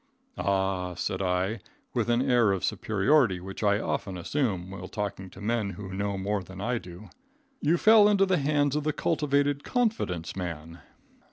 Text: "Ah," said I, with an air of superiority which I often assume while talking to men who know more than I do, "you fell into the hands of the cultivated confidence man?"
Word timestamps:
"Ah," 0.39 0.95
said 0.95 1.21
I, 1.21 1.59
with 1.93 2.09
an 2.09 2.27
air 2.27 2.51
of 2.53 2.65
superiority 2.65 3.39
which 3.39 3.61
I 3.61 3.79
often 3.79 4.17
assume 4.17 4.71
while 4.71 4.87
talking 4.87 5.29
to 5.29 5.39
men 5.41 5.69
who 5.73 5.93
know 5.93 6.17
more 6.17 6.41
than 6.41 6.59
I 6.59 6.79
do, 6.79 7.09
"you 7.61 7.77
fell 7.77 8.09
into 8.09 8.25
the 8.25 8.37
hands 8.39 8.75
of 8.75 8.83
the 8.83 8.93
cultivated 8.93 9.63
confidence 9.63 10.35
man?" 10.35 10.79